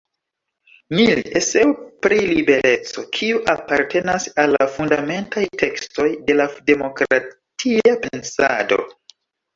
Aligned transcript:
Mill 0.99 1.19
“Eseo 1.39 1.73
pri 2.05 2.17
libereco, 2.29 3.03
kiu 3.17 3.41
apartenas 3.53 4.25
al 4.45 4.55
la 4.57 4.67
fundamentaj 4.77 5.45
tekstoj 5.63 6.09
de 6.31 6.39
la 6.41 6.49
demokratia 6.73 7.97
pensado. 8.09 8.81